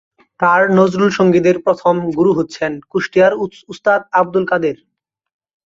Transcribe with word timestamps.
তার 0.39 0.61
নজরুল 0.77 1.11
সঙ্গীতের 1.19 1.57
প্রথম 1.65 1.95
গুরু 2.17 2.31
হচ্ছেন 2.39 2.71
কুষ্টিয়ার 2.91 3.33
ওস্তাদ 3.71 4.01
আবদুল 4.19 4.45
কাদের। 4.51 4.77